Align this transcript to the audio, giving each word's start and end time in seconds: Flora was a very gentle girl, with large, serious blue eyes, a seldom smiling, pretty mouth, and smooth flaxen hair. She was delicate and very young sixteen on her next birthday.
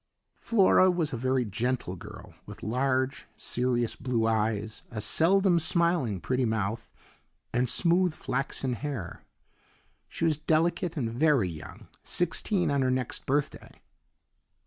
Flora 0.35 0.89
was 0.89 1.13
a 1.13 1.15
very 1.15 1.45
gentle 1.45 1.95
girl, 1.95 2.33
with 2.47 2.63
large, 2.63 3.27
serious 3.37 3.95
blue 3.95 4.25
eyes, 4.25 4.81
a 4.89 4.99
seldom 4.99 5.59
smiling, 5.59 6.19
pretty 6.19 6.43
mouth, 6.43 6.91
and 7.53 7.69
smooth 7.69 8.11
flaxen 8.11 8.73
hair. 8.73 9.23
She 10.09 10.25
was 10.25 10.37
delicate 10.37 10.97
and 10.97 11.11
very 11.13 11.49
young 11.49 11.87
sixteen 12.03 12.71
on 12.71 12.81
her 12.81 12.89
next 12.89 13.27
birthday. 13.27 13.79